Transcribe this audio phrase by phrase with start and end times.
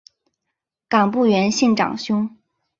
[0.89, 2.35] 冈部元信长兄。